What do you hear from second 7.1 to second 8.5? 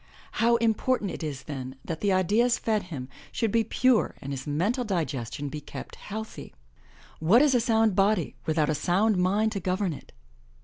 What is a sound body